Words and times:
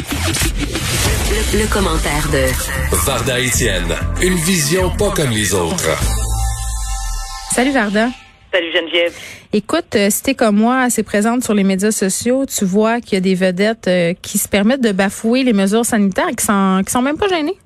Le, 0.00 1.60
le 1.60 1.70
commentaire 1.70 2.24
de 2.32 2.48
Varda 3.04 3.38
Étienne, 3.38 3.92
une 4.22 4.34
vision 4.34 4.88
pas 4.96 5.10
comme 5.10 5.28
les 5.28 5.52
autres. 5.54 5.92
Salut 7.52 7.72
Varda. 7.72 8.08
Salut 8.50 8.72
Geneviève. 8.72 9.12
Écoute, 9.52 9.94
euh, 9.96 10.08
si 10.08 10.22
t'es 10.22 10.34
comme 10.34 10.56
moi 10.56 10.78
assez 10.78 11.02
présente 11.02 11.44
sur 11.44 11.52
les 11.52 11.64
médias 11.64 11.90
sociaux, 11.90 12.46
tu 12.46 12.64
vois 12.64 13.00
qu'il 13.02 13.14
y 13.14 13.16
a 13.18 13.20
des 13.20 13.34
vedettes 13.34 13.88
euh, 13.88 14.14
qui 14.22 14.38
se 14.38 14.48
permettent 14.48 14.80
de 14.80 14.92
bafouer 14.92 15.42
les 15.42 15.52
mesures 15.52 15.84
sanitaires 15.84 16.28
et 16.30 16.34
qui 16.34 16.46
sont, 16.46 16.80
qui 16.86 16.90
sont 16.90 17.02
même 17.02 17.18
pas 17.18 17.28
gênées. 17.28 17.58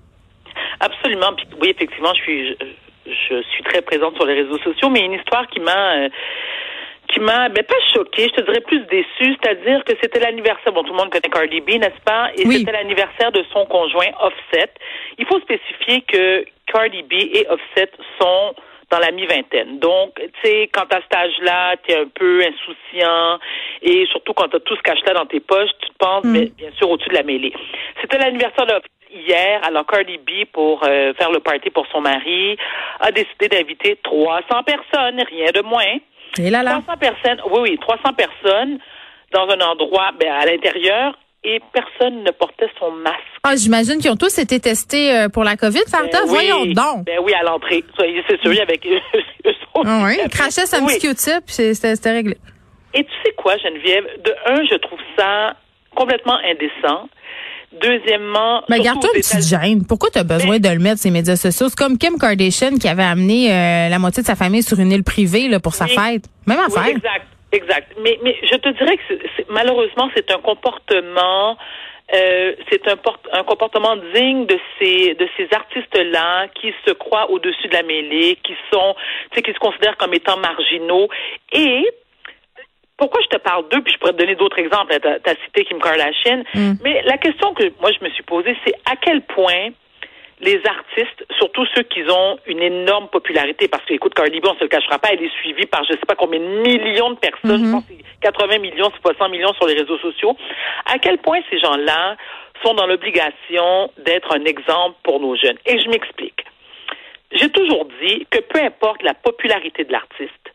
Absolument. 0.80 1.34
Puis, 1.36 1.46
oui, 1.60 1.68
effectivement, 1.70 2.12
je 2.14 2.22
suis, 2.22 2.56
je, 3.06 3.12
je 3.30 3.42
suis 3.54 3.62
très 3.62 3.80
présente 3.82 4.16
sur 4.16 4.26
les 4.26 4.34
réseaux 4.42 4.58
sociaux, 4.58 4.90
mais 4.90 5.04
une 5.06 5.12
histoire 5.12 5.46
qui 5.52 5.60
m'a 5.60 5.70
euh, 5.98 6.08
qui 7.14 7.20
m'a 7.20 7.48
ben 7.48 7.62
pas 7.64 7.74
choquée, 7.94 8.24
je 8.24 8.40
te 8.40 8.42
dirais 8.42 8.60
plus 8.60 8.80
déçue, 8.86 9.36
c'est-à-dire 9.40 9.84
que 9.84 9.92
c'était 10.02 10.18
l'anniversaire, 10.18 10.72
bon 10.72 10.82
tout 10.82 10.92
le 10.92 10.98
monde 10.98 11.10
connaît 11.10 11.30
Cardi 11.32 11.60
B, 11.60 11.78
n'est-ce 11.78 12.02
pas? 12.04 12.30
Et 12.36 12.46
Oui. 12.46 12.58
c'était 12.58 12.72
l'anniversaire 12.72 13.30
de 13.30 13.44
son 13.52 13.64
conjoint 13.66 14.10
Offset. 14.20 14.70
Il 15.18 15.26
faut 15.26 15.38
spécifier 15.40 16.00
que 16.02 16.44
Cardi 16.66 17.02
B 17.02 17.12
et 17.12 17.46
Offset 17.48 17.90
sont 18.20 18.54
dans 18.90 18.98
la 18.98 19.12
mi-vingtaine. 19.12 19.78
Donc, 19.78 20.14
tu 20.16 20.30
sais, 20.42 20.68
quand 20.72 20.92
à 20.92 21.00
cet 21.02 21.14
âge-là, 21.14 21.76
tu 21.84 21.92
es 21.92 21.98
un 21.98 22.08
peu 22.12 22.42
insouciant 22.42 23.38
et 23.82 24.06
surtout 24.10 24.34
quand 24.34 24.48
tu 24.48 24.56
as 24.56 24.60
tout 24.60 24.76
ce 24.76 24.82
cache-là 24.82 25.14
dans 25.14 25.26
tes 25.26 25.40
poches, 25.40 25.70
tu 25.80 25.88
te 25.90 25.98
penses, 25.98 26.24
mais 26.24 26.46
bien 26.56 26.70
sûr, 26.76 26.90
au-dessus 26.90 27.08
de 27.10 27.14
la 27.14 27.22
mêlée. 27.22 27.52
C'était 28.00 28.18
l'anniversaire 28.18 28.66
de 28.66 28.72
hier, 29.14 29.60
alors 29.64 29.86
Cardi 29.86 30.18
B, 30.18 30.44
pour 30.52 30.82
euh, 30.84 31.14
faire 31.14 31.30
le 31.30 31.38
party 31.38 31.70
pour 31.70 31.86
son 31.86 32.00
mari, 32.00 32.56
a 33.00 33.12
décidé 33.12 33.48
d'inviter 33.48 33.96
300 34.02 34.62
personnes, 34.64 35.22
rien 35.30 35.50
de 35.54 35.62
moins. 35.62 35.98
Et 36.38 36.50
là, 36.50 36.62
là. 36.62 36.80
300 36.84 36.98
personnes, 36.98 37.40
oui, 37.50 37.60
oui, 37.62 37.78
300 37.80 38.12
personnes 38.14 38.78
dans 39.32 39.48
un 39.48 39.60
endroit, 39.60 40.10
ben, 40.18 40.30
à 40.32 40.46
l'intérieur, 40.46 41.18
et 41.44 41.60
personne 41.72 42.22
ne 42.22 42.30
portait 42.30 42.70
son 42.78 42.90
masque. 42.92 43.18
Ah, 43.42 43.54
j'imagine 43.56 43.98
qu'ils 43.98 44.10
ont 44.10 44.16
tous 44.16 44.38
été 44.38 44.58
testés 44.60 45.14
euh, 45.14 45.28
pour 45.28 45.44
la 45.44 45.56
COVID, 45.56 45.82
Varda. 45.88 46.20
Ben 46.22 46.26
Voyons 46.26 46.62
oui, 46.62 46.72
donc. 46.74 47.04
Ben 47.04 47.18
oui, 47.22 47.34
à 47.34 47.42
l'entrée. 47.42 47.84
C'est 47.98 48.40
sûr, 48.40 48.62
avec 48.62 48.86
eux 48.86 49.00
autres. 49.74 49.86
Ah 49.86 50.04
ouais, 50.04 50.18
ils 50.24 50.30
crachaient 50.30 50.66
sa 50.66 50.80
Oui. 50.80 50.94
c'était 51.46 52.12
réglé. 52.12 52.36
Et 52.94 53.04
tu 53.04 53.10
sais 53.24 53.32
quoi, 53.32 53.56
Geneviève? 53.58 54.06
De 54.24 54.34
un, 54.46 54.64
je 54.70 54.76
trouve 54.76 55.00
ça 55.18 55.54
complètement 55.94 56.38
indécent. 56.44 57.08
Deuxièmement, 57.80 58.62
Mais 58.68 58.80
garde-toi 58.80 59.10
une 59.14 59.20
petite 59.20 59.42
gêne. 59.48 59.84
Pourquoi 59.86 60.10
tu 60.10 60.18
as 60.18 60.24
besoin 60.24 60.58
de 60.58 60.68
le 60.68 60.78
mettre 60.78 61.00
sur 61.00 61.08
les 61.10 61.14
médias 61.18 61.36
sociaux? 61.36 61.68
C'est 61.68 61.76
comme 61.78 61.98
Kim 61.98 62.18
Kardashian 62.18 62.76
qui 62.80 62.88
avait 62.88 63.02
amené 63.04 63.50
euh, 63.52 63.88
la 63.88 63.98
moitié 63.98 64.22
de 64.22 64.26
sa 64.26 64.36
famille 64.36 64.62
sur 64.62 64.78
une 64.78 64.92
île 64.92 65.04
privée 65.04 65.48
là, 65.48 65.60
pour 65.60 65.74
sa 65.74 65.84
Oui. 65.86 65.90
fête. 65.94 66.24
Même 66.46 66.58
Oui, 66.58 66.64
affaire. 66.76 66.86
exact, 66.88 67.26
exact. 67.52 67.92
Mais, 68.02 68.18
mais 68.22 68.36
je 68.50 68.56
te 68.56 68.68
dirais 68.70 68.96
que 68.96 69.02
c'est- 69.08 69.20
c'est- 69.36 69.46
malheureusement, 69.50 70.08
c'est 70.14 70.30
un 70.30 70.38
comportement, 70.38 71.56
euh, 72.14 72.52
c'est 72.70 72.86
un, 72.88 72.96
un 73.32 73.42
comportement 73.44 73.96
digne 74.14 74.46
de 74.46 74.58
ces 74.78 75.14
de 75.14 75.26
ces 75.36 75.48
artistes-là 75.52 76.48
qui 76.60 76.72
se 76.86 76.92
croient 76.92 77.30
au-dessus 77.30 77.68
de 77.68 77.72
la 77.74 77.82
mêlée, 77.82 78.38
qui 78.44 78.54
sont, 78.72 78.94
tu 79.30 79.36
sais, 79.36 79.42
qui 79.42 79.52
se 79.52 79.58
considèrent 79.58 79.96
comme 79.96 80.14
étant 80.14 80.36
marginaux. 80.38 81.08
Et 81.52 81.84
pourquoi 82.96 83.20
je 83.22 83.36
te 83.36 83.42
parle 83.42 83.68
d'eux, 83.68 83.82
puis 83.82 83.92
je 83.92 83.98
pourrais 83.98 84.12
te 84.12 84.18
donner 84.18 84.36
d'autres 84.36 84.58
exemples. 84.58 84.96
Tu 85.00 85.30
as, 85.30 85.34
cité 85.44 85.64
Kim 85.64 85.80
Kardashian. 85.80 86.44
Mais 86.82 87.02
la 87.02 87.18
question 87.18 87.52
que 87.54 87.64
moi 87.80 87.90
je 87.92 88.04
me 88.04 88.10
suis 88.10 88.22
posée, 88.22 88.56
c'est 88.64 88.74
à 88.84 88.96
quel 88.96 89.22
point 89.22 89.70
les 90.40 90.60
artistes, 90.66 91.24
surtout 91.38 91.64
ceux 91.74 91.82
qui 91.82 92.02
ont 92.08 92.38
une 92.46 92.60
énorme 92.60 93.08
popularité, 93.08 93.68
parce 93.68 93.84
que, 93.84 93.94
écoute, 93.94 94.14
Cardi 94.14 94.40
B, 94.40 94.46
on 94.46 94.54
se 94.54 94.60
le 94.60 94.68
cachera 94.68 94.98
pas, 94.98 95.08
elle 95.12 95.22
est 95.22 95.32
suivie 95.40 95.66
par 95.66 95.84
je 95.84 95.92
sais 95.92 96.06
pas 96.06 96.16
combien 96.16 96.40
de 96.40 96.44
millions 96.44 97.10
de 97.10 97.18
personnes, 97.18 97.64
je 97.64 97.70
pense 97.70 97.84
que 97.86 97.94
c'est 97.96 98.20
80 98.20 98.58
millions, 98.58 98.90
c'est 98.92 99.02
pas 99.02 99.16
100 99.16 99.28
millions 99.30 99.52
sur 99.54 99.66
les 99.66 99.74
réseaux 99.74 99.98
sociaux. 99.98 100.36
À 100.86 100.98
quel 100.98 101.18
point 101.18 101.40
ces 101.50 101.58
gens-là 101.58 102.16
sont 102.64 102.74
dans 102.74 102.86
l'obligation 102.86 103.90
d'être 103.98 104.34
un 104.34 104.44
exemple 104.44 104.96
pour 105.02 105.20
nos 105.20 105.36
jeunes? 105.36 105.58
Et 105.66 105.78
je 105.78 105.88
m'explique. 105.88 106.44
J'ai 107.32 107.50
toujours 107.50 107.86
dit 108.02 108.26
que 108.30 108.40
peu 108.40 108.60
importe 108.60 109.02
la 109.02 109.14
popularité 109.14 109.84
de 109.84 109.92
l'artiste, 109.92 110.53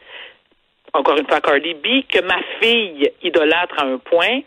encore 0.94 1.18
une 1.18 1.28
fois 1.28 1.42
Cardi 1.42 1.74
B, 1.74 2.04
que 2.08 2.22
ma 2.22 2.40
fille 2.62 3.12
idolâtre 3.24 3.76
à 3.78 3.86
un 3.86 3.98
point, 3.98 4.42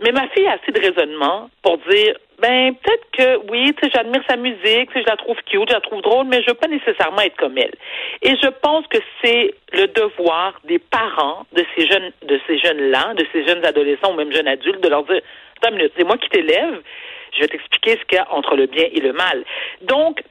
mais 0.00 0.12
ma 0.12 0.28
fille 0.28 0.46
a 0.46 0.52
assez 0.52 0.70
de 0.70 0.80
raisonnement 0.80 1.50
pour 1.62 1.78
dire, 1.78 2.16
ben 2.40 2.72
peut-être 2.74 3.10
que 3.12 3.50
oui, 3.50 3.74
j'admire 3.92 4.22
sa 4.28 4.36
musique, 4.36 4.90
je 4.94 5.04
la 5.04 5.16
trouve 5.16 5.36
cute, 5.44 5.68
je 5.68 5.74
la 5.74 5.80
trouve 5.80 6.02
drôle, 6.02 6.26
mais 6.26 6.40
je 6.42 6.50
veux 6.50 6.54
pas 6.54 6.68
nécessairement 6.68 7.20
être 7.22 7.36
comme 7.36 7.58
elle. 7.58 7.74
Et 8.22 8.36
je 8.40 8.48
pense 8.62 8.86
que 8.86 8.98
c'est 9.22 9.54
le 9.72 9.86
devoir 9.88 10.60
des 10.64 10.78
parents 10.78 11.46
de 11.52 11.64
ces 11.76 11.88
jeunes, 11.88 12.12
de 12.22 12.40
ces 12.46 12.58
jeunes-là, 12.58 13.14
de 13.14 13.26
ces 13.32 13.44
jeunes 13.46 13.64
adolescents 13.64 14.12
ou 14.12 14.16
même 14.16 14.32
jeunes 14.32 14.46
adultes, 14.46 14.80
de 14.80 14.88
leur 14.88 15.02
dire, 15.02 15.20
attends 15.56 15.70
une 15.70 15.78
minute, 15.78 15.92
c'est 15.96 16.04
moi 16.04 16.16
qui 16.16 16.28
t'élève, 16.28 16.80
je 17.34 17.40
vais 17.40 17.48
t'expliquer 17.48 17.98
ce 17.98 18.04
qu'il 18.04 18.18
y 18.18 18.20
a 18.20 18.32
entre 18.32 18.54
le 18.54 18.66
bien 18.66 18.86
et 18.92 19.00
le 19.00 19.12
mal. 19.12 19.44
Donc, 19.82 20.22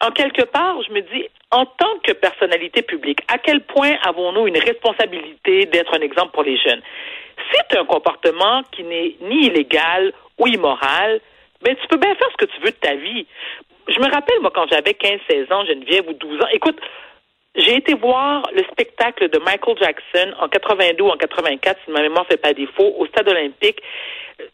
en 0.00 0.10
quelque 0.10 0.42
part, 0.42 0.82
je 0.82 0.92
me 0.92 1.00
dis, 1.00 1.28
en 1.50 1.66
tant 1.66 1.98
que 2.02 2.12
personnalité 2.12 2.82
publique, 2.82 3.20
à 3.28 3.38
quel 3.38 3.60
point 3.60 3.96
avons-nous 4.04 4.46
une 4.46 4.58
responsabilité 4.58 5.66
d'être 5.66 5.94
un 5.94 6.00
exemple 6.00 6.32
pour 6.32 6.42
les 6.42 6.56
jeunes? 6.56 6.80
C'est 7.52 7.76
un 7.76 7.84
comportement 7.84 8.62
qui 8.72 8.82
n'est 8.84 9.16
ni 9.20 9.46
illégal 9.46 10.12
ou 10.38 10.46
immoral, 10.46 11.20
mais 11.62 11.74
tu 11.76 11.86
peux 11.88 11.98
bien 11.98 12.14
faire 12.14 12.28
ce 12.32 12.46
que 12.46 12.50
tu 12.50 12.60
veux 12.60 12.70
de 12.70 12.76
ta 12.76 12.94
vie. 12.94 13.26
Je 13.88 13.98
me 13.98 14.10
rappelle, 14.10 14.40
moi, 14.40 14.52
quand 14.54 14.66
j'avais 14.70 14.94
15, 14.94 15.20
16 15.28 15.52
ans, 15.52 15.64
Geneviève, 15.66 16.08
ou 16.08 16.12
12 16.12 16.40
ans, 16.40 16.48
écoute, 16.52 16.78
j'ai 17.56 17.76
été 17.76 17.94
voir 17.94 18.48
le 18.54 18.62
spectacle 18.64 19.28
de 19.28 19.38
Michael 19.40 19.76
Jackson 19.80 20.34
en 20.40 20.48
82 20.48 21.02
ou 21.02 21.08
en 21.10 21.16
84, 21.16 21.78
si 21.84 21.90
ma 21.90 22.00
mémoire 22.00 22.24
ne 22.24 22.28
fait 22.30 22.40
pas 22.40 22.52
défaut, 22.52 22.94
au 22.98 23.06
stade 23.06 23.28
olympique. 23.28 23.80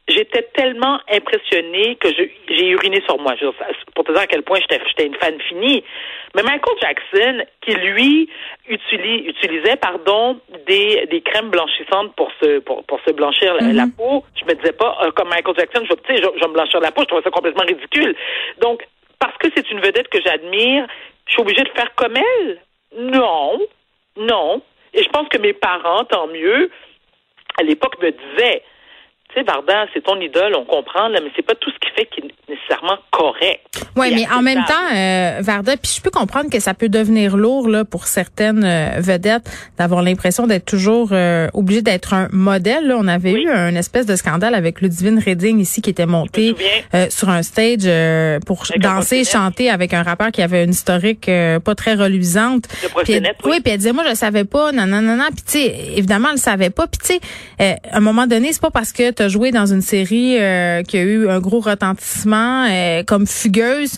J'étais 0.09 0.43
tellement 0.55 0.99
impressionnée 1.09 1.95
que 1.97 2.09
j'ai 2.49 2.69
uriné 2.71 3.01
sur 3.03 3.19
moi. 3.21 3.35
Je- 3.41 3.47
pour 3.95 4.05
te 4.05 4.11
dire 4.13 4.23
à 4.23 4.27
quel 4.27 4.43
point 4.43 4.59
j'étais 4.61 5.07
une 5.07 5.15
fan 5.15 5.39
finie. 5.43 5.85
Mais 6.35 6.43
Michael 6.43 6.75
Jackson, 6.81 7.45
qui 7.61 7.73
lui 7.75 8.29
utili- 8.69 9.29
utilisait 9.29 9.77
pardon 9.77 10.41
des, 10.67 11.07
des 11.09 11.21
crèmes 11.21 11.51
blanchissantes 11.51 12.15
pour 12.17 12.33
se 12.43 12.59
pour, 12.61 12.83
pour 12.85 12.99
se 13.07 13.13
blanchir 13.13 13.55
la, 13.55 13.73
la 13.73 13.87
peau, 13.97 14.25
je 14.41 14.45
me 14.45 14.55
disais 14.59 14.73
pas 14.73 14.99
euh, 15.03 15.13
comme 15.13 15.29
Michael 15.29 15.55
Jackson, 15.57 15.85
je, 15.85 15.95
je 16.17 16.23
vais 16.23 16.49
me 16.49 16.53
blanchir 16.55 16.81
la 16.81 16.91
peau, 16.91 17.03
je 17.03 17.07
trouvais 17.07 17.23
ça 17.23 17.31
complètement 17.31 17.65
ridicule. 17.65 18.17
Donc 18.61 18.83
parce 19.21 19.37
que 19.39 19.49
c'est 19.57 19.71
une 19.71 19.81
vedette 19.81 20.09
que 20.09 20.19
j'admire, 20.21 20.87
je 21.27 21.33
suis 21.33 21.43
obligée 21.43 21.63
de 21.63 21.71
faire 21.71 21.95
comme 21.95 22.17
elle. 22.17 22.59
Non, 22.97 23.59
non. 24.17 24.63
Et 24.95 25.03
je 25.03 25.09
pense 25.11 25.29
que 25.29 25.39
mes 25.39 25.53
parents, 25.53 26.05
tant 26.05 26.27
mieux, 26.29 26.71
à 27.59 27.63
l'époque 27.63 28.01
me 28.01 28.11
disaient, 28.11 28.63
tu 29.29 29.41
sais, 29.41 29.43
Varda, 29.47 29.87
c'est 29.93 30.03
ton 30.03 30.19
idole, 30.21 30.55
on 30.57 30.65
comprend, 30.65 31.09
là, 31.09 31.21
mais 31.23 31.31
c'est 31.37 31.45
pas 31.45 31.55
tout 31.55 31.71
ce 31.71 31.77
qui 31.79 31.95
fait 31.95 32.07
qui 32.07 32.21
est 32.21 32.31
nécessairement 32.53 32.99
correct. 33.11 33.61
Oui, 33.97 34.13
mais 34.15 34.27
en 34.33 34.41
même 34.43 34.65
temps, 34.65 34.95
euh, 34.95 35.39
Varda, 35.41 35.77
puis 35.77 35.93
je 35.97 36.01
peux 36.01 36.11
comprendre 36.11 36.49
que 36.51 36.61
ça 36.61 36.75
peut 36.75 36.89
devenir 36.89 37.37
lourd 37.37 37.69
là 37.69 37.85
pour 37.85 38.07
certaines 38.07 38.65
euh, 38.65 39.01
vedettes 39.01 39.51
d'avoir 39.79 40.03
l'impression 40.03 40.47
d'être 40.47 40.65
toujours 40.65 41.11
euh, 41.13 41.49
obligé 41.55 41.83
d'être 41.83 42.15
un 42.15 42.29
modèle. 42.31 42.87
Là. 42.87 42.97
On 42.99 43.09
avait 43.09 43.33
Oui. 43.33 43.43
eu 43.45 43.51
un 43.51 43.75
espèce 43.75 44.07
de 44.07 44.17
scandale 44.17 44.55
avec 44.55 44.81
Ludivine 44.81 45.19
Redding 45.19 45.59
ici 45.61 45.83
qui 45.83 45.91
était 45.91 46.07
montée 46.07 46.55
euh, 46.95 47.07
sur 47.11 47.29
un 47.29 47.43
stage 47.43 47.81
euh, 47.85 48.39
pour 48.47 48.63
Avec 48.71 48.81
danser, 48.83 49.25
chanter 49.25 49.71
avec 49.71 49.93
un 49.93 50.03
rappeur 50.03 50.31
qui 50.31 50.43
avait 50.43 50.65
une 50.65 50.71
historique 50.71 51.29
euh, 51.29 51.59
pas 51.59 51.75
très 51.75 51.95
reluisante. 51.95 52.65
Puis 53.05 53.15
elle- 53.15 53.35
oui. 53.45 53.51
oui, 53.53 53.61
puis 53.63 53.73
elle 53.73 53.79
disait 53.79 53.93
moi 53.93 54.05
je 54.09 54.15
savais 54.15 54.45
pas, 54.45 54.73
non 54.73 54.87
non 54.87 55.03
non 55.03 55.17
non. 55.17 55.27
Puis 55.35 55.45
tu 55.45 55.53
sais 55.59 55.75
évidemment 55.97 56.29
elle 56.29 56.37
le 56.37 56.41
savait 56.41 56.71
pas. 56.71 56.87
Puis 56.87 56.99
tu 57.01 57.07
sais 57.15 57.21
euh, 57.61 57.75
à 57.91 57.97
un 57.97 58.01
moment 58.01 58.27
donné 58.27 58.53
c'est 58.53 58.63
pas 58.63 58.71
parce 58.71 58.93
que 58.93 59.11
tu 59.17 59.23
as 59.23 59.29
joué 59.29 59.51
dans 59.51 59.67
une 59.67 59.83
série 59.83 60.37
euh, 60.39 60.83
qui 60.83 60.97
a 60.99 61.03
eu 61.03 61.29
un 61.29 61.41
gros 61.41 61.61
retentissement 61.61 62.67
euh, 62.71 63.03
comme 63.03 63.27
fugueuse 63.27 63.93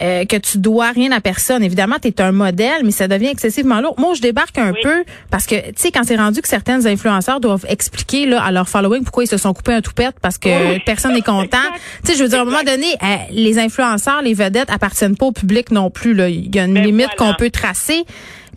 euh, 0.00 0.24
que 0.24 0.36
tu 0.36 0.58
dois 0.58 0.90
rien 0.90 1.12
à 1.12 1.20
personne. 1.20 1.62
Évidemment 1.62 1.96
tu 2.00 2.08
es 2.08 2.20
un 2.20 2.32
modèle, 2.32 2.82
mais 2.84 2.90
ça 2.90 3.08
devient 3.08 3.28
excessivement 3.28 3.80
lourd. 3.80 3.94
Moi 3.98 4.14
je 4.14 4.20
débarque 4.20 4.58
un 4.58 4.72
Oui. 4.72 4.78
peu 4.82 5.04
parce 5.30 5.46
que 5.46 5.54
tu 5.56 5.72
sais 5.76 5.90
quand 5.90 6.02
c'est 6.04 6.16
rendu 6.16 6.40
que 6.40 6.48
certaines 6.48 6.86
influenceurs 6.86 7.40
doivent 7.40 7.66
expliquer 7.68 8.26
là 8.26 8.42
à 8.42 8.50
leur 8.50 8.68
following 8.68 9.02
pourquoi 9.04 9.24
ils 9.24 9.28
se 9.28 9.36
sont 9.36 9.52
coupés 9.54 9.74
un 9.74 9.80
toupette 9.82 10.16
parce 10.20 10.38
que 10.38 10.48
Oui, 10.72 10.80
personne 10.84 11.14
n'est 11.14 11.22
content. 11.22 11.58
Tu 12.04 12.12
sais 12.12 12.18
je 12.18 12.22
veux 12.22 12.28
dire 12.28 12.38
à 12.38 12.42
un 12.42 12.44
moment 12.46 12.62
donné 12.64 12.86
euh, 13.02 13.06
les 13.30 13.58
influenceurs, 13.58 14.22
les 14.22 14.34
vedettes 14.34 14.70
appartiennent 14.70 15.16
pas 15.16 15.26
au 15.26 15.32
public 15.32 15.70
non 15.70 15.90
plus 15.90 16.14
là. 16.14 16.28
Il 16.28 16.54
y 16.54 16.58
a 16.58 16.64
une 16.64 16.74
Ben 16.74 16.84
limite 16.84 17.08
voilà. 17.16 17.32
qu'on 17.32 17.38
peut 17.38 17.50
tracer, 17.50 18.04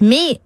mais 0.02 0.40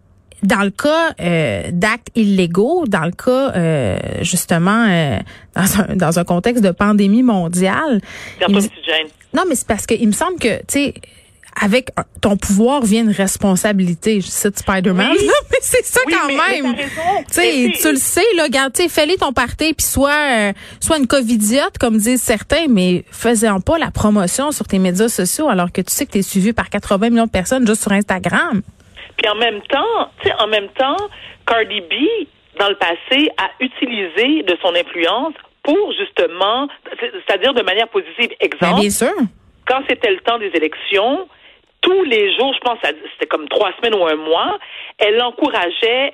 dans 0.44 0.64
le 0.64 0.70
cas 0.72 1.14
euh, 1.20 1.64
d'actes 1.72 2.10
illégaux, 2.16 2.86
dans 2.88 3.06
le 3.06 3.12
cas 3.12 3.52
euh, 3.56 3.98
justement 4.22 4.86
euh, 4.88 5.18
dans, 5.56 5.82
un, 5.82 5.96
dans 5.96 6.20
un 6.20 6.24
contexte 6.24 6.64
de 6.64 6.72
pandémie 6.72 7.24
mondiale, 7.24 8.00
me- 8.48 8.62
non 9.34 9.44
mais 9.48 9.56
c'est 9.56 9.68
parce 9.68 9.86
que 9.86 9.94
il 9.96 10.08
me 10.08 10.14
semble 10.14 10.40
que 10.40 10.58
tu 10.60 10.64
sais 10.68 10.94
avec 11.62 11.90
ton 12.22 12.38
pouvoir 12.38 12.84
vient 12.86 13.02
une 13.04 13.12
responsabilité. 13.12 14.22
Je 14.22 14.28
cite 14.28 14.60
Spider-Man, 14.60 15.10
Oui. 15.20 15.28
mais 15.52 15.58
c'est 15.62 15.84
ça 15.84 16.00
Oui, 16.08 16.14
quand 16.14 16.28
mais- 16.28 16.62
même. 16.62 16.76
Mais 17.36 17.74
tu 17.82 17.92
le 17.92 17.98
sais, 17.98 18.24
là, 18.38 18.44
regarde, 18.44 18.72
fais-les 18.78 19.18
ton 19.18 19.34
party, 19.34 19.74
puis 19.74 19.86
soit, 19.86 20.12
euh, 20.32 20.54
soit 20.80 21.00
une 21.00 21.08
covidiote, 21.08 21.78
comme 21.78 21.98
disent 21.98 22.22
certains, 22.22 22.68
mais 22.70 23.04
faisant 23.12 23.60
pas 23.60 23.78
la 23.78 23.92
promotion 23.92 24.52
sur 24.54 24.68
tes 24.68 24.80
médias 24.80 25.10
sociaux 25.10 25.50
alors 25.50 25.72
que 25.74 25.82
tu 25.82 25.92
sais 25.94 26.06
que 26.06 26.12
tu 26.12 26.20
es 26.20 26.22
suivi 26.22 26.54
par 26.54 26.70
80 26.70 27.10
millions 27.10 27.26
de 27.26 27.32
personnes 27.32 27.68
juste 27.68 27.82
sur 27.82 27.92
Instagram. 27.92 28.62
Puis 29.20 29.30
en 29.30 29.36
même 29.36 29.62
temps, 29.64 30.10
tu 30.22 30.30
sais, 30.30 30.34
en 30.40 30.48
même 30.48 30.70
temps, 30.70 30.96
Cardi 31.46 31.82
B, 31.82 31.94
dans 32.58 32.70
le 32.70 32.76
passé, 32.76 33.30
a 33.38 33.50
utilisé 33.60 34.44
de 34.44 34.58
son 34.64 34.74
influence 34.76 35.34
pour 35.64 35.92
justement, 35.94 36.68
c'est-à-dire 37.00 37.54
de 37.54 37.62
manière 37.64 37.90
positive. 37.90 38.30
Ben, 38.30 38.36
Exemple, 38.40 38.80
bien 38.82 38.90
sûr. 38.90 39.14
quand 39.68 39.82
c'était 39.90 40.12
le 40.12 40.20
temps 40.22 40.40
des 40.40 40.52
élections, 40.54 41.28
tous 41.82 42.04
les 42.04 42.34
jours, 42.38 42.54
je 42.54 42.60
pense, 42.60 42.78
c'était 42.84 43.28
comme 43.28 43.48
trois 43.50 43.72
semaines 43.78 43.96
ou 44.00 44.06
un 44.08 44.16
mois, 44.16 44.58
elle 44.98 45.22
encourageait 45.22 46.14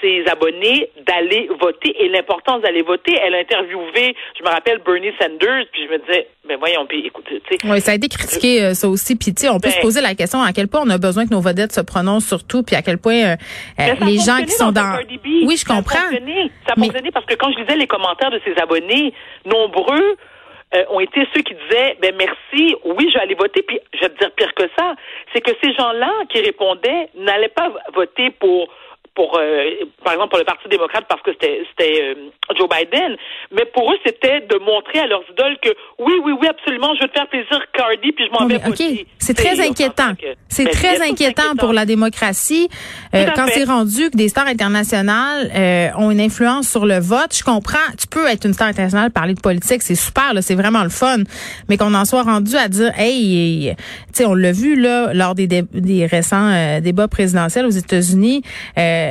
ses 0.00 0.24
abonnés 0.28 0.90
d'aller 1.06 1.48
voter 1.60 1.94
et 2.04 2.08
l'importance 2.08 2.62
d'aller 2.62 2.82
voter. 2.82 3.16
Elle 3.22 3.34
a 3.34 3.38
interviewé, 3.38 4.14
je 4.38 4.42
me 4.44 4.48
rappelle, 4.48 4.78
Bernie 4.84 5.12
Sanders, 5.20 5.66
puis 5.72 5.86
je 5.86 5.92
me 5.92 5.98
disais, 5.98 6.28
ben 6.48 6.56
voyons, 6.58 6.86
puis 6.86 7.06
écoute, 7.06 7.24
tu 7.28 7.36
sais, 7.50 7.58
Oui, 7.64 7.80
ça 7.80 7.92
a 7.92 7.94
été 7.94 8.08
critiqué 8.08 8.62
euh, 8.64 8.74
ça 8.74 8.88
aussi. 8.88 9.16
Puis 9.16 9.34
tu 9.34 9.42
sais, 9.42 9.48
on 9.48 9.60
peut 9.60 9.68
Ben- 9.68 9.72
se 9.76 9.80
poser 9.80 10.00
la 10.00 10.14
question 10.14 10.40
à 10.42 10.52
quel 10.52 10.68
point 10.68 10.82
on 10.84 10.90
a 10.90 10.98
besoin 10.98 11.26
que 11.26 11.32
nos 11.34 11.40
vedettes 11.40 11.72
se 11.72 11.80
prononcent 11.80 12.26
sur 12.26 12.44
tout, 12.46 12.62
puis 12.62 12.76
à 12.76 12.82
quel 12.82 12.98
point 12.98 13.34
euh, 13.34 13.36
les 14.06 14.18
gens 14.18 14.38
qui 14.44 14.50
sont 14.52 14.72
dans. 14.72 14.98
Oui, 15.46 15.56
je 15.56 15.64
Ça 15.66 15.74
comprends. 15.74 15.98
fonctionné. 15.98 16.50
Ça 16.66 16.72
a 16.72 16.74
Mais- 16.80 16.86
fonctionné 16.86 17.10
parce 17.12 17.26
que 17.26 17.34
quand 17.34 17.52
je 17.52 17.58
lisais 17.58 17.76
les 17.76 17.86
commentaires 17.86 18.30
de 18.30 18.40
ses 18.44 18.54
abonnés, 18.60 19.12
nombreux 19.44 20.16
euh, 20.74 20.84
ont 20.90 21.00
été 21.00 21.26
ceux 21.34 21.42
qui 21.42 21.54
disaient 21.54 21.96
ben 22.00 22.14
merci, 22.16 22.76
oui, 22.84 23.08
je 23.10 23.14
vais 23.14 23.20
aller 23.24 23.34
voter. 23.34 23.62
Puis 23.62 23.80
je 23.94 24.00
vais 24.00 24.08
te 24.10 24.18
dire 24.18 24.30
pire 24.36 24.54
que 24.54 24.64
ça, 24.78 24.94
c'est 25.34 25.40
que 25.40 25.50
ces 25.62 25.72
gens-là 25.74 26.10
qui 26.32 26.40
répondaient 26.40 27.08
n'allaient 27.16 27.48
pas 27.48 27.72
voter 27.94 28.30
pour 28.30 28.68
pour 29.20 29.36
euh, 29.38 29.84
par 30.02 30.14
exemple 30.14 30.30
pour 30.30 30.38
le 30.38 30.44
Parti 30.44 30.66
démocrate 30.70 31.04
parce 31.06 31.20
que 31.20 31.32
c'était 31.32 31.60
c'était 31.68 32.16
euh, 32.16 32.54
Joe 32.56 32.66
Biden, 32.70 33.16
mais 33.52 33.66
pour 33.66 33.92
eux 33.92 33.98
c'était 34.02 34.40
de 34.40 34.56
montrer 34.58 35.00
à 35.00 35.06
leurs 35.06 35.24
idoles 35.30 35.58
que 35.60 35.68
oui 35.98 36.14
oui 36.24 36.32
oui 36.40 36.48
absolument 36.48 36.94
je 36.94 37.02
veux 37.02 37.08
te 37.08 37.12
faire 37.12 37.28
plaisir 37.28 37.60
Cardi 37.74 38.12
puis 38.12 38.24
je 38.26 38.32
m'en 38.32 38.46
vais 38.46 38.54
mais, 38.54 38.70
voter. 38.70 39.00
OK, 39.00 39.06
c'est 39.18 39.34
très 39.34 39.60
inquiétant. 39.60 40.12
C'est 40.48 40.70
très 40.70 41.02
inquiétant 41.02 41.54
pour 41.58 41.74
la 41.74 41.84
démocratie 41.84 42.68
euh, 43.14 43.26
quand 43.36 43.46
c'est 43.52 43.64
rendu 43.64 44.08
que 44.10 44.16
des 44.16 44.28
stars 44.28 44.46
internationales 44.46 45.50
euh, 45.54 45.88
ont 45.98 46.10
une 46.10 46.20
influence 46.20 46.70
sur 46.70 46.86
le 46.86 46.98
vote. 46.98 47.36
Je 47.36 47.44
comprends, 47.44 47.78
tu 47.98 48.06
peux 48.06 48.26
être 48.26 48.46
une 48.46 48.54
star 48.54 48.68
internationale, 48.68 49.10
parler 49.10 49.34
de 49.34 49.40
politique, 49.40 49.82
c'est 49.82 49.94
super, 49.94 50.32
là, 50.32 50.40
c'est 50.40 50.54
vraiment 50.54 50.82
le 50.82 50.88
fun, 50.88 51.18
mais 51.68 51.76
qu'on 51.76 51.92
en 51.92 52.06
soit 52.06 52.22
rendu 52.22 52.56
à 52.56 52.68
dire, 52.68 52.92
hey, 52.98 53.74
tu 53.76 53.84
sais, 54.14 54.24
on 54.24 54.34
l'a 54.34 54.52
vu 54.52 54.80
là 54.80 55.12
lors 55.12 55.34
des, 55.34 55.46
dé- 55.46 55.64
des 55.74 56.06
récents 56.06 56.50
euh, 56.50 56.80
débats 56.80 57.08
présidentiels 57.08 57.66
aux 57.66 57.76
États-Unis, 57.84 58.42
euh, 58.78 59.09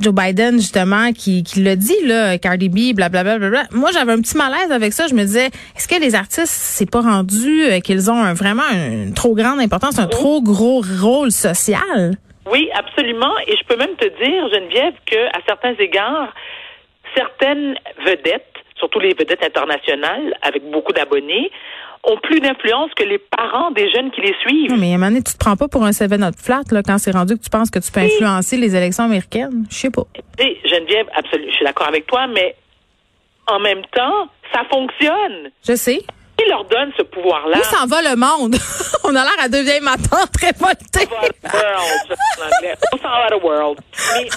Joe 0.00 0.14
Biden 0.14 0.54
justement 0.58 1.12
qui, 1.12 1.42
qui 1.42 1.62
l'a 1.62 1.76
dit 1.76 1.96
là, 2.04 2.38
Cardi 2.38 2.68
B, 2.68 2.94
blablabla. 2.94 3.38
Bla, 3.38 3.50
bla, 3.50 3.64
bla. 3.68 3.78
Moi, 3.78 3.90
j'avais 3.92 4.12
un 4.12 4.20
petit 4.20 4.36
malaise 4.36 4.70
avec 4.70 4.92
ça. 4.92 5.06
Je 5.08 5.14
me 5.14 5.22
disais, 5.22 5.46
est-ce 5.76 5.88
que 5.88 6.00
les 6.00 6.14
artistes, 6.14 6.46
c'est 6.46 6.90
pas 6.90 7.00
rendu 7.00 7.64
euh, 7.64 7.80
qu'ils 7.80 8.10
ont 8.10 8.22
un- 8.22 8.34
vraiment 8.34 8.62
une 8.72 9.14
trop 9.14 9.34
grande 9.34 9.60
importance, 9.60 9.98
un 9.98 10.06
trop 10.06 10.40
gros 10.42 10.82
rôle 11.00 11.30
social? 11.32 12.14
Oui, 12.50 12.68
absolument. 12.74 13.32
Et 13.46 13.56
je 13.56 13.64
peux 13.66 13.76
même 13.76 13.94
te 13.96 14.06
dire, 14.06 14.48
Geneviève, 14.54 14.94
que 15.06 15.26
à 15.36 15.40
certains 15.46 15.74
égards, 15.78 16.32
certaines 17.14 17.74
vedettes, 18.04 18.44
surtout 18.78 19.00
les 19.00 19.14
vedettes 19.14 19.42
internationales, 19.44 20.34
avec 20.42 20.62
beaucoup 20.70 20.92
d'abonnés, 20.92 21.50
ont 22.04 22.16
plus 22.22 22.40
d'influence 22.40 22.90
que 22.94 23.04
les 23.04 23.18
parents 23.18 23.70
des 23.70 23.90
jeunes 23.90 24.10
qui 24.10 24.20
les 24.20 24.34
suivent. 24.40 24.70
Non, 24.70 24.76
mais 24.76 24.94
à 24.94 25.10
tu 25.10 25.22
te 25.22 25.38
prends 25.38 25.56
pas 25.56 25.68
pour 25.68 25.84
un 25.84 25.92
seven 25.92 26.22
up 26.22 26.34
flat 26.36 26.62
là, 26.70 26.82
quand 26.82 26.98
c'est 26.98 27.10
rendu 27.10 27.36
que 27.36 27.42
tu 27.42 27.50
penses 27.50 27.70
que 27.70 27.78
tu 27.78 27.90
peux 27.90 28.00
influencer 28.00 28.56
les 28.56 28.74
élections 28.74 29.04
américaines. 29.04 29.66
Je 29.70 29.76
sais 29.76 29.90
pas. 29.90 30.04
Sais, 30.38 30.56
Geneviève, 30.64 31.06
absolument, 31.14 31.50
je 31.50 31.56
suis 31.56 31.64
d'accord 31.64 31.88
avec 31.88 32.06
toi, 32.06 32.26
mais 32.26 32.54
en 33.46 33.58
même 33.60 33.82
temps, 33.92 34.28
ça 34.52 34.62
fonctionne. 34.70 35.50
Je 35.66 35.74
sais. 35.74 36.02
Qui 36.36 36.48
leur 36.48 36.64
donne 36.66 36.92
ce 36.96 37.02
pouvoir-là? 37.02 37.58
Où 37.58 37.62
s'en 37.64 37.86
va 37.86 38.00
le 38.02 38.14
monde? 38.14 38.54
On 39.04 39.08
a 39.08 39.24
l'air 39.24 39.34
à 39.40 39.48
deux 39.48 39.62
vieilles 39.62 39.80
matantes 39.80 40.36
révoltées. 40.40 41.08
On 42.92 42.96
s'en 42.98 43.08
va 43.08 43.28
the 43.30 43.42
world. 43.42 43.80
Mais, 44.14 44.28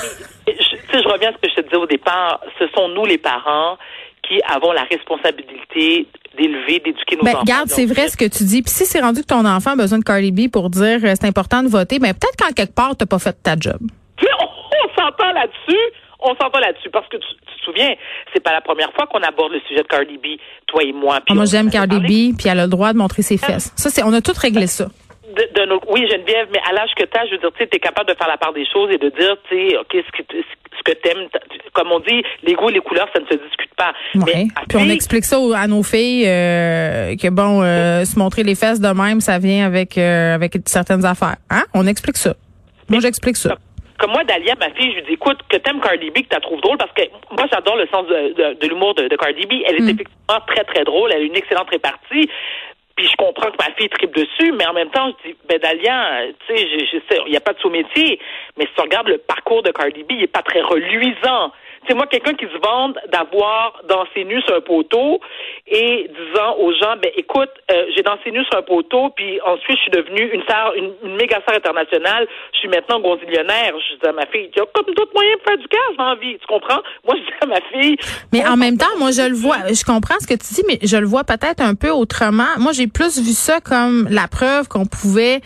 mais, 0.48 0.56
je, 0.58 0.98
je 0.98 1.08
reviens 1.08 1.30
à 1.30 1.34
ce 1.34 1.38
que 1.38 1.50
je 1.50 1.56
te 1.56 1.62
disais 1.62 1.76
au 1.76 1.86
départ. 1.86 2.40
Ce 2.58 2.66
sont 2.76 2.88
nous, 2.88 3.06
les 3.06 3.20
parents, 3.20 3.78
qui 4.28 4.40
avons 4.48 4.72
la 4.72 4.84
responsabilité 4.84 6.08
d'élever, 6.38 6.80
d'éduquer 6.80 7.18
nos 7.18 7.24
Ben, 7.24 7.32
enfants. 7.32 7.42
regarde, 7.42 7.70
c'est 7.70 7.86
vrai 7.86 8.08
ce 8.08 8.16
que 8.18 8.26
tu 8.26 8.44
dis. 8.44 8.62
Puis 8.62 8.72
si 8.72 8.86
c'est 8.86 9.02
rendu 9.02 9.22
que 9.22 9.28
ton 9.28 9.46
enfant 9.46 9.72
a 9.72 9.76
besoin 9.76 10.00
de 10.00 10.04
Cardi 10.04 10.32
B 10.32 10.50
pour 10.52 10.70
dire 10.70 11.00
euh, 11.04 11.14
c'est 11.20 11.26
important 11.26 11.62
de 11.64 11.68
voter, 11.68 12.00
ben 12.00 12.14
peut-être 12.14 12.38
qu'en 12.38 12.54
quelque 12.54 12.74
part, 12.74 12.96
t'as 12.96 13.06
pas 13.06 13.20
fait 13.20 13.36
ta 13.44 13.56
job. 13.60 13.78
Mais 14.22 14.30
on, 14.40 14.46
on 14.46 15.02
s'entend 15.02 15.32
là-dessus. 15.34 15.80
On 16.24 16.36
s'entend 16.36 16.60
là-dessus 16.60 16.90
parce 16.92 17.08
que 17.10 17.18
tu, 17.18 17.26
tu 17.48 17.60
te 17.60 17.66
souviens, 17.66 17.90
c'est 18.32 18.40
pas 18.44 18.52
la 18.54 18.62
première 18.62 18.94
fois 18.94 19.08
qu'on 19.08 19.22
aborde 19.24 19.52
le 19.54 19.60
sujet 19.68 19.82
de 19.82 19.88
Cardi 19.88 20.18
B, 20.18 20.38
toi 20.68 20.84
et 20.84 20.94
moi. 20.94 21.20
Puis 21.26 21.34
Moi, 21.36 21.46
j'aime 21.46 21.70
Cardi 21.72 21.98
B, 22.00 22.38
puis 22.38 22.48
elle 22.48 22.60
a 22.60 22.66
le 22.66 22.70
droit 22.70 22.94
de 22.94 22.98
montrer 23.00 23.24
ses 23.24 23.38
fesses. 23.38 23.74
Ça, 23.76 23.90
c'est, 23.90 24.04
on 24.04 24.14
a 24.14 24.22
tout 24.22 24.34
réglé 24.40 24.68
ça. 24.68 24.86
Oui, 25.90 26.08
Geneviève, 26.10 26.48
mais 26.52 26.60
à 26.70 26.74
l'âge 26.74 26.92
que 26.96 27.04
tu 27.04 27.18
as, 27.20 27.26
je 27.26 27.32
veux 27.32 27.38
dire, 27.38 27.52
tu 27.58 27.64
es 27.64 27.80
capable 27.80 28.10
de 28.10 28.16
faire 28.16 28.28
la 28.28 28.38
part 28.38 28.54
des 28.54 28.66
choses 28.66 28.90
et 28.92 28.98
de 28.98 29.10
dire, 29.10 29.36
tu 29.50 29.70
sais, 29.70 29.78
OK, 29.78 29.88
ce 29.94 30.12
que, 30.18 30.24
t- 30.24 30.46
ce 30.78 30.84
que 30.84 30.92
t'aimes, 30.98 31.28
comme 31.74 31.92
on 31.92 32.00
dit, 32.00 32.24
les 32.44 32.54
goûts 32.54 32.70
et 32.70 32.74
les 32.74 32.80
couleurs, 32.80 33.08
ça 33.14 33.20
ne 33.22 33.26
se 33.26 33.34
discute 33.44 33.74
pas. 33.76 33.94
Ouais. 34.16 34.24
Mais 34.26 34.48
à 34.56 34.62
Puis 34.68 34.78
on 34.80 34.90
explique 34.90 35.26
ça 35.26 35.38
à 35.56 35.68
nos 35.68 35.84
filles 35.84 36.26
euh, 36.28 37.16
que 37.16 37.30
bon, 37.30 37.62
euh, 37.64 38.04
se 38.06 38.18
montrer 38.20 38.44
les 38.44 38.56
fesses 38.56 38.80
de 38.82 38.90
même, 38.90 39.20
ça 39.22 39.40
vient 39.40 39.66
avec 39.66 39.98
euh, 39.98 40.36
avec 40.36 40.54
certaines 40.66 41.06
affaires. 41.06 41.36
Hein? 41.50 41.64
On 41.74 41.86
explique 41.88 42.18
ça. 42.18 42.34
Moi, 42.90 43.00
j'explique 43.00 43.38
ça. 43.38 43.58
Comme 44.00 44.12
moi, 44.12 44.24
Dalia, 44.24 44.56
ma 44.60 44.72
fille, 44.72 44.90
je 44.94 44.96
lui 44.98 45.04
dis, 45.04 45.14
écoute, 45.14 45.38
que 45.48 45.58
t'aimes 45.58 45.80
Cardi 45.80 46.10
B, 46.10 46.24
que 46.28 46.34
tu 46.36 46.42
trouves 46.42 46.60
drôle, 46.62 46.78
parce 46.78 46.92
que 46.94 47.04
moi, 47.38 47.46
j'adore 47.54 47.78
le 47.78 47.86
sens 47.88 48.08
de, 48.08 48.34
de- 48.34 48.60
de 48.60 48.68
l'humour 48.68 48.96
de, 48.96 49.08
de 49.08 49.16
Cardi 49.16 49.46
B. 49.46 49.62
Elle 49.68 49.76
est 49.76 49.82
Mm. 49.82 49.90
effectivement 49.90 50.40
très, 50.48 50.64
très 50.64 50.84
drôle. 50.84 51.12
Elle 51.14 51.22
a 51.22 51.26
une 51.26 51.36
excellente 51.36 51.70
répartie. 51.70 52.28
Puis 52.96 53.08
je 53.08 53.16
comprends 53.16 53.52
que 53.52 53.58
ma 53.58 53.74
fille 53.76 53.90
tripe 53.90 54.16
dessus, 54.16 54.52
mais 54.52 54.66
en 54.66 54.74
même 54.74 54.90
temps, 54.90 55.12
je 55.24 55.30
dis, 55.30 55.38
ben 55.48 55.58
Dalia, 55.60 56.28
tu 56.48 56.58
sais, 56.58 56.68
il 57.26 57.32
n'y 57.32 57.38
a 57.38 57.42
pas 57.42 57.54
de 57.54 57.60
sous-métier, 57.60 58.20
mais 58.58 58.66
si 58.66 58.74
tu 58.76 58.82
regardes 58.82 59.08
le 59.08 59.18
parcours 59.18 59.64
de 59.64 59.72
Cardi 59.72 60.04
B, 60.04 60.12
il 60.12 60.24
est 60.24 60.28
pas 60.28 60.42
très 60.42 60.62
reluisant. 60.62 61.52
Sais, 61.88 61.96
moi, 61.96 62.06
quelqu'un 62.06 62.34
qui 62.34 62.46
se 62.46 62.58
vante 62.62 62.98
d'avoir 63.12 63.82
dansé 63.90 64.24
nu 64.24 64.40
sur 64.42 64.56
un 64.56 64.62
poteau 64.62 65.20
et 65.66 66.10
disant 66.10 66.56
aux 66.60 66.72
gens, 66.74 66.96
ben 67.02 67.12
écoute, 67.18 67.50
euh, 67.72 67.86
j'ai 67.96 68.04
dansé 68.04 68.30
nu 68.32 68.44
sur 68.46 68.58
un 68.58 68.62
poteau, 68.62 69.10
puis 69.16 69.40
ensuite 69.42 69.78
je 69.78 69.82
suis 69.82 69.92
devenue 69.92 70.30
une 70.32 70.44
star, 70.44 70.74
une, 70.76 70.92
une 71.04 71.16
méga 71.16 71.42
star 71.42 71.56
internationale, 71.56 72.28
je 72.54 72.60
suis 72.60 72.68
maintenant 72.68 73.00
gonzillionnaire. 73.00 73.74
Je 73.90 73.96
dis 73.96 74.08
à 74.08 74.12
ma 74.12 74.28
fille, 74.28 74.50
tu 74.54 74.62
as 74.62 74.66
comme 74.74 74.94
d'autres 74.94 75.14
moyens 75.14 75.40
de 75.40 75.44
faire 75.44 75.58
du 75.58 75.68
cash 75.68 75.98
dans 75.98 76.10
la 76.10 76.16
vie, 76.16 76.38
tu 76.40 76.48
comprends? 76.48 76.82
Moi, 77.06 77.16
je 77.18 77.22
dis 77.22 77.34
à 77.42 77.46
ma 77.48 77.62
fille. 77.72 77.98
Mais 78.32 78.46
en 78.48 78.58
même 78.58 78.78
temps, 78.78 78.98
moi, 79.00 79.10
je 79.12 79.28
le 79.28 79.36
vois, 79.36 79.58
je 79.70 79.84
comprends 79.84 80.20
ce 80.20 80.28
que 80.28 80.34
tu 80.34 80.54
dis, 80.54 80.64
mais 80.68 80.80
je 80.84 80.98
le 80.98 81.06
vois 81.06 81.24
peut-être 81.24 81.62
un 81.62 81.76
peu 81.76 81.90
autrement. 81.90 82.58
Moi, 82.60 82.72
j'ai 82.74 82.88
plus 82.88 83.20
vu 83.20 83.32
ça 83.32 83.60
comme 83.60 84.08
la 84.10 84.28
preuve 84.28 84.68
qu'on 84.68 84.86
pouvait 84.86 85.42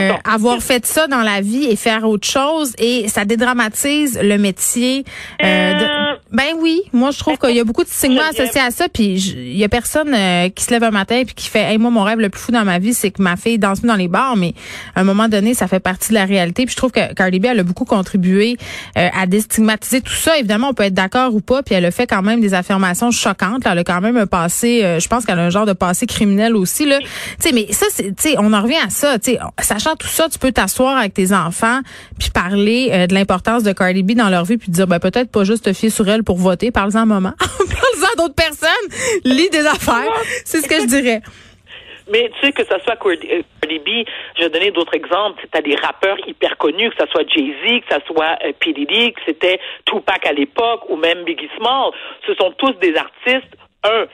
euh, 0.00 0.12
avoir 0.24 0.62
fait 0.62 0.84
ça 0.86 1.06
dans 1.06 1.22
la 1.22 1.40
vie 1.40 1.64
et 1.64 1.76
faire 1.76 2.08
autre 2.08 2.26
chose, 2.26 2.72
et 2.78 3.08
ça 3.08 3.24
dédramatise 3.24 4.18
le 4.22 4.36
métier. 4.38 5.04
euh, 5.42 5.78
de- 5.78 5.84
Euh, 5.86 6.16
ben 6.32 6.54
oui, 6.60 6.82
moi, 6.92 7.10
je 7.10 7.18
trouve 7.18 7.36
qu'il 7.38 7.54
y 7.56 7.60
a 7.60 7.64
beaucoup 7.64 7.84
de 7.84 7.88
stigmas 7.88 8.28
associés 8.30 8.60
à 8.60 8.70
ça, 8.70 8.88
puis 8.88 9.18
je- 9.18 9.36
il 9.36 9.56
y 9.56 9.64
a 9.64 9.68
personne 9.68 10.12
euh, 10.14 10.48
qui 10.48 10.64
se 10.64 10.70
lève 10.70 10.82
un 10.84 10.90
matin 10.90 11.22
puis 11.24 11.34
qui 11.34 11.48
fait, 11.48 11.62
hey, 11.62 11.78
moi, 11.78 11.90
mon 11.90 12.02
rêve 12.02 12.18
le 12.20 12.28
plus 12.28 12.40
fou 12.40 12.52
dans 12.52 12.64
ma 12.64 12.78
vie, 12.78 12.94
c'est 12.94 13.10
que 13.10 13.22
ma 13.22 13.36
fille 13.36 13.58
danse 13.58 13.82
dans 13.82 13.94
les 13.94 14.08
bars, 14.08 14.36
mais 14.36 14.54
à 14.94 15.00
un 15.00 15.04
moment 15.04 15.28
donné, 15.28 15.54
ça 15.54 15.68
fait 15.68 15.80
partie 15.80 16.10
de 16.10 16.14
la 16.14 16.24
réalité. 16.24 16.64
Puis 16.64 16.72
je 16.72 16.76
trouve 16.76 16.90
que 16.92 17.12
Cardi 17.14 17.38
B, 17.40 17.46
elle 17.46 17.60
a 17.60 17.62
beaucoup 17.62 17.84
contribué 17.84 18.56
euh, 18.98 19.08
à 19.18 19.26
déstigmatiser 19.26 20.00
tout 20.00 20.12
ça. 20.12 20.36
Évidemment, 20.38 20.70
on 20.70 20.74
peut 20.74 20.84
être 20.84 20.94
d'accord 20.94 21.34
ou 21.34 21.40
pas, 21.40 21.62
puis 21.62 21.74
elle 21.74 21.84
a 21.84 21.90
fait 21.90 22.06
quand 22.06 22.22
même 22.22 22.40
des 22.40 22.54
affirmations 22.54 23.10
choquantes. 23.10 23.64
Là. 23.64 23.72
Elle 23.72 23.78
a 23.78 23.84
quand 23.84 24.00
même 24.00 24.16
un 24.16 24.26
passé, 24.26 24.82
euh, 24.84 25.00
je 25.00 25.08
pense 25.08 25.24
qu'elle 25.24 25.38
a 25.38 25.44
un 25.44 25.50
genre 25.50 25.66
de 25.66 25.72
passé 25.72 26.06
criminel 26.06 26.56
aussi. 26.56 26.86
Là. 26.86 26.98
Tu 27.00 27.06
sais, 27.40 27.52
mais 27.52 27.66
ça, 27.72 27.86
c'est, 27.90 28.14
tu 28.16 28.30
sais, 28.30 28.34
on 28.38 28.52
en 28.52 28.62
revient 28.62 28.76
à 28.84 28.90
ça. 28.90 29.18
Tu 29.18 29.32
sais, 29.32 29.38
tout 29.94 30.08
ça, 30.08 30.28
tu 30.28 30.38
peux 30.38 30.52
t'asseoir 30.52 30.96
avec 30.98 31.14
tes 31.14 31.32
enfants 31.32 31.80
puis 32.18 32.30
parler 32.30 32.90
euh, 32.92 33.06
de 33.06 33.14
l'importance 33.14 33.62
de 33.62 33.72
Cardi 33.72 34.02
B 34.02 34.12
dans 34.12 34.28
leur 34.28 34.44
vie 34.44 34.56
puis 34.56 34.70
dire, 34.70 34.86
ben 34.86 34.98
peut-être 34.98 35.30
pas 35.30 35.44
juste 35.44 35.66
te 35.66 35.72
fier 35.72 35.90
sur 35.90 36.08
elle 36.08 36.24
pour 36.24 36.36
voter. 36.38 36.72
Parle-en 36.72 37.02
à 37.02 37.04
maman. 37.04 37.32
Parle-en 37.38 38.12
à 38.12 38.16
d'autres 38.16 38.34
personnes. 38.34 38.68
Lis 39.24 39.50
des 39.50 39.66
affaires. 39.66 40.12
C'est 40.44 40.60
ce 40.62 40.68
que 40.68 40.80
je 40.80 40.86
dirais. 40.86 41.22
Mais 42.08 42.30
tu 42.34 42.46
sais, 42.46 42.52
que 42.52 42.64
ça 42.64 42.78
soit 42.80 42.96
Cardi 42.96 43.28
euh, 43.32 43.42
Cardi 43.60 43.78
B, 43.80 44.06
je 44.36 44.44
vais 44.44 44.50
donner 44.50 44.70
d'autres 44.70 44.94
exemples. 44.94 45.44
Tu 45.50 45.58
as 45.58 45.62
des 45.62 45.74
rappeurs 45.74 46.16
hyper 46.26 46.56
connus, 46.56 46.90
que 46.90 46.96
ça 46.96 47.10
soit 47.10 47.28
Jay-Z, 47.28 47.80
que 47.80 47.94
ça 47.94 48.00
soit 48.06 48.38
euh, 48.44 48.52
que 48.52 49.22
c'était 49.26 49.58
Tupac 49.84 50.24
à 50.24 50.32
l'époque, 50.32 50.88
ou 50.88 50.96
même 50.96 51.24
Biggie 51.24 51.50
Small. 51.56 51.90
Ce 52.26 52.34
sont 52.34 52.52
tous 52.58 52.72
des 52.74 52.94
artistes, 52.96 53.56
un, 53.82 54.06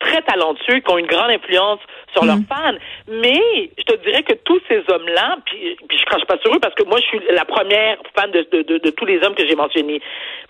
très 0.00 0.22
talentueux, 0.22 0.80
qui 0.80 0.90
ont 0.90 0.98
une 0.98 1.06
grande 1.06 1.30
influence 1.30 1.78
sur 2.12 2.24
leurs 2.24 2.38
fans. 2.48 2.74
Mais 3.08 3.38
je 3.78 3.84
te 3.84 4.02
dirais 4.04 4.22
que 4.22 4.32
tous 4.44 4.60
ces 4.66 4.78
hommes-là, 4.92 5.36
puis, 5.46 5.76
puis 5.88 5.98
je 5.98 6.04
crache 6.06 6.24
pas 6.26 6.38
sur 6.42 6.52
eux 6.54 6.58
parce 6.58 6.74
que 6.74 6.82
moi, 6.84 6.98
je 7.00 7.04
suis 7.06 7.20
la 7.30 7.44
première 7.44 7.98
fan 8.16 8.30
de, 8.32 8.46
de, 8.52 8.62
de, 8.62 8.78
de 8.78 8.90
tous 8.90 9.04
les 9.04 9.18
hommes 9.22 9.34
que 9.34 9.46
j'ai 9.46 9.54
mentionnés. 9.54 10.00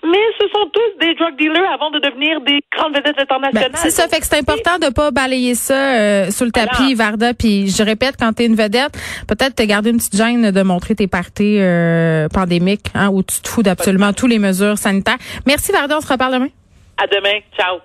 Mais 0.03 0.23
ce 0.41 0.49
sont 0.49 0.67
tous 0.73 1.05
des 1.07 1.15
drug 1.15 1.37
dealers 1.37 1.71
avant 1.75 1.91
de 1.91 1.99
devenir 1.99 2.41
des 2.41 2.61
grandes 2.75 2.95
vedettes 2.95 3.17
Ben, 3.17 3.23
internationales. 3.25 3.71
c'est 3.75 3.91
ça, 3.91 4.09
fait 4.09 4.21
que 4.21 4.27
c'est 4.27 4.39
important 4.39 4.79
de 4.79 4.91
pas 4.93 5.11
balayer 5.11 5.55
ça 5.55 5.75
euh, 5.99 6.31
sous 6.31 6.45
le 6.45 6.53
tapis, 6.53 6.95
Varda. 6.95 7.35
Puis 7.35 7.69
je 7.69 7.83
répète, 7.83 8.15
quand 8.19 8.33
t'es 8.33 8.47
une 8.47 8.55
vedette, 8.57 8.93
peut-être 9.29 9.57
te 9.57 9.63
garder 9.65 9.91
une 9.91 9.99
petite 9.99 10.17
gêne 10.17 10.51
de 10.53 10.63
montrer 10.63 10.95
tes 10.95 11.09
parties 11.09 11.59
euh, 11.61 12.29
pandémiques, 12.33 12.87
hein, 12.95 13.11
où 13.13 13.23
tu 13.23 13.41
te 13.43 13.49
fous 13.49 13.63
d'absolument 13.63 14.13
toutes 14.13 14.31
les 14.31 14.39
mesures 14.39 14.79
sanitaires. 14.79 15.19
Merci 15.47 15.73
Varda, 15.73 15.99
on 15.99 16.01
se 16.01 16.11
reparle 16.11 16.35
demain. 16.35 16.49
À 16.97 17.07
demain. 17.07 17.41
Ciao. 17.59 17.79